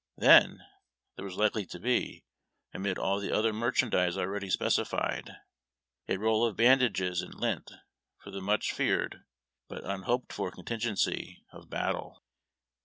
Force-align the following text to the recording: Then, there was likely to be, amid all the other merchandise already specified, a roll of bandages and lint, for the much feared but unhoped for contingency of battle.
Then, 0.17 0.65
there 1.15 1.25
was 1.25 1.37
likely 1.37 1.63
to 1.67 1.79
be, 1.79 2.25
amid 2.73 2.97
all 2.97 3.19
the 3.19 3.31
other 3.31 3.53
merchandise 3.53 4.17
already 4.17 4.49
specified, 4.49 5.29
a 6.07 6.17
roll 6.17 6.43
of 6.43 6.55
bandages 6.57 7.21
and 7.21 7.35
lint, 7.35 7.71
for 8.17 8.31
the 8.31 8.41
much 8.41 8.71
feared 8.71 9.19
but 9.67 9.83
unhoped 9.83 10.33
for 10.33 10.49
contingency 10.49 11.45
of 11.51 11.69
battle. 11.69 12.23